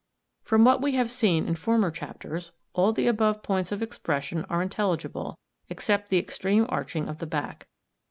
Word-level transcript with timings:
From 0.41 0.65
what 0.65 0.81
we 0.81 0.93
have 0.93 1.11
seen 1.11 1.45
in 1.47 1.53
former 1.53 1.91
chapters, 1.91 2.53
all 2.73 2.91
the 2.91 3.05
above 3.05 3.43
points 3.43 3.71
of 3.71 3.83
expression 3.83 4.45
are 4.49 4.63
intelligible, 4.63 5.37
except 5.69 6.09
the 6.09 6.17
extreme 6.17 6.65
arching 6.69 7.07
of 7.07 7.19
the 7.19 7.27
back. 7.27 7.67